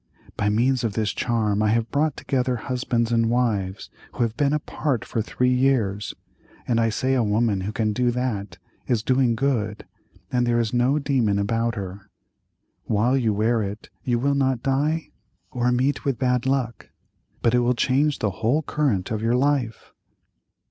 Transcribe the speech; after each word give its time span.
By 0.35 0.49
means 0.49 0.83
of 0.83 0.93
this 0.93 1.11
charm 1.13 1.61
I 1.61 1.67
have 1.67 1.91
brought 1.91 2.17
together 2.17 2.55
husbands 2.55 3.11
and 3.11 3.29
wives 3.29 3.91
who 4.13 4.23
have 4.23 4.35
been 4.35 4.51
apart 4.51 5.05
for 5.05 5.21
three 5.21 5.53
years, 5.53 6.15
and 6.67 6.79
I 6.79 6.89
say 6.89 7.13
a 7.13 7.21
woman 7.21 7.61
who 7.61 7.71
can 7.71 7.93
do 7.93 8.09
that 8.09 8.57
is 8.87 9.03
doing 9.03 9.35
good, 9.35 9.85
and 10.31 10.47
there 10.47 10.59
is 10.59 10.73
no 10.73 10.97
demon 10.97 11.37
about 11.37 11.75
her. 11.75 12.09
While 12.85 13.15
you 13.15 13.31
wear 13.31 13.61
it 13.61 13.91
you 14.03 14.17
will 14.17 14.33
not 14.33 14.63
die 14.63 15.11
or 15.51 15.71
meet 15.71 16.03
with 16.03 16.17
bad 16.17 16.47
luck, 16.47 16.89
but 17.43 17.53
it 17.53 17.59
will 17.59 17.75
change 17.75 18.17
the 18.17 18.31
whole 18.31 18.63
current 18.63 19.11
of 19.11 19.21
your 19.21 19.35
life." 19.35 19.93